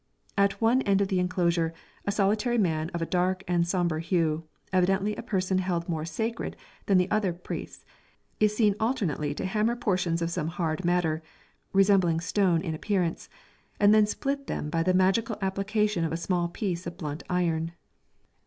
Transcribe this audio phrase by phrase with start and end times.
[0.35, 1.75] At one end of the enclosure,
[2.07, 6.55] a solitary man of a dark and sombre hue, evidently a person held more sacred
[6.87, 7.85] than the other priests,
[8.39, 11.21] is seen alternately to hammer portions of some hard matter,
[11.71, 13.29] resembling stone in appearance,
[13.79, 17.73] and then split them by the magical application of a small piece of blunt iron.